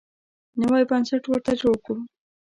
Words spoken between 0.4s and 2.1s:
نوی بنسټ ورته جوړ کړو.